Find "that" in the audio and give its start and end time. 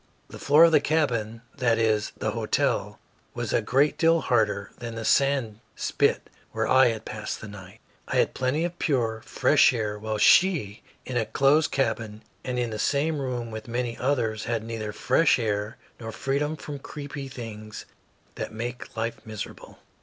1.59-1.77, 18.33-18.51